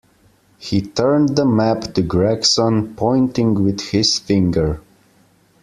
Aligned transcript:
He 0.57 0.81
turned 0.81 1.35
the 1.35 1.45
map 1.45 1.93
to 1.93 2.01
Gregson, 2.01 2.95
pointing 2.95 3.63
with 3.63 3.79
his 3.81 4.17
finger. 4.17 4.81